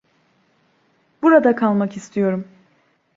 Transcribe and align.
Burada 1.21 1.55
kalmak 1.55 1.97
istiyorum. 1.97 2.45